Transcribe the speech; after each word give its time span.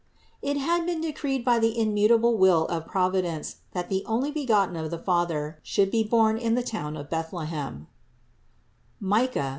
448. 0.41 0.51
It 0.57 0.67
had 0.67 0.85
been 0.87 0.99
decreed 0.99 1.45
by 1.45 1.59
the 1.59 1.79
immutable 1.79 2.35
will 2.35 2.65
of 2.69 2.87
Providence 2.87 3.57
that 3.73 3.87
the 3.87 4.03
Onlybegotten 4.07 4.75
of 4.75 4.89
the 4.89 4.97
Father 4.97 5.59
should 5.61 5.91
be 5.91 6.03
born 6.03 6.39
in 6.39 6.55
the 6.55 6.63
town 6.63 6.97
of 6.97 7.07
Bethlehem 7.07 7.85
(Mich. 8.99 9.37